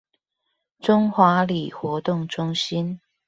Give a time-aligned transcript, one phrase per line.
[0.79, 2.99] 中華里活動中心